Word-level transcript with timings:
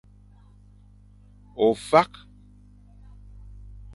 Ofak. 1.65 2.13